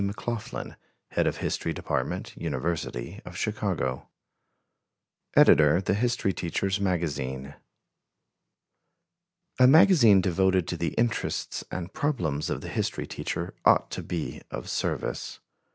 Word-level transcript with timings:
McLAUGHLIN, 0.03 0.77
HEAD 1.13 1.27
OF 1.27 1.37
HISTORY 1.37 1.73
DEPARTMENT, 1.73 2.33
UNIVERSITY 2.35 3.21
OF 3.23 3.35
CHICAGO 3.37 4.07
Editor 5.35 5.79
THE 5.79 5.93
HISTORY 5.93 6.33
TEACHER'S 6.33 6.79
MAGAZINE: 6.79 7.53
A 9.59 9.67
magazine 9.67 10.19
devoted 10.19 10.67
to 10.69 10.77
the 10.77 10.95
interests 10.95 11.63
and 11.69 11.85
the 11.85 11.89
problems 11.91 12.49
of 12.49 12.61
the 12.61 12.69
history 12.69 13.05
teacher 13.05 13.53
ought 13.63 13.91
to 13.91 14.01
be 14.01 14.41
of 14.49 14.71
service. 14.71 15.39